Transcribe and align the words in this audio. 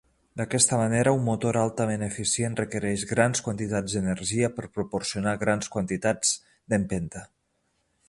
D'aquesta 0.39 0.77
manera 0.79 1.11
un 1.17 1.19
motor 1.27 1.59
altament 1.63 2.05
eficient 2.07 2.57
requereix 2.61 3.05
grans 3.11 3.45
quantitats 3.49 3.99
d'energia 3.99 4.53
per 4.59 4.69
proporcionar 4.79 5.39
grans 5.47 5.75
quantitats 5.77 6.37
d'empenta. 6.73 7.29